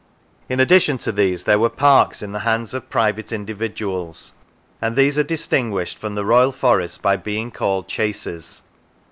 [0.49, 4.31] In addition to these there were parks in the hands of private indi viduals,
[4.81, 8.63] and these are distinguished from the Royal forests by being called chases.